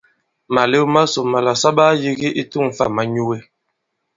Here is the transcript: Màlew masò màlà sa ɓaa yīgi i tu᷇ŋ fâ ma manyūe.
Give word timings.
Màlew 0.53 0.85
masò 0.93 1.21
màlà 1.31 1.53
sa 1.61 1.69
ɓaa 1.77 1.93
yīgi 2.01 2.29
i 2.41 2.43
tu᷇ŋ 2.51 2.67
fâ 2.77 2.85
ma 2.89 2.93
manyūe. 2.95 3.37